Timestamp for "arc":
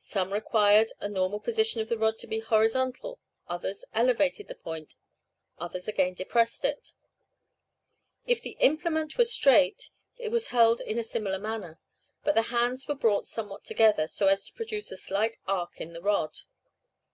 15.46-15.80